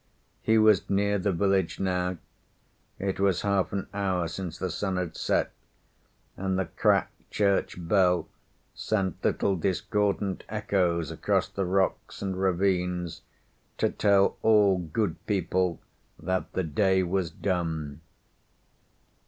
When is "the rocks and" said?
11.49-12.41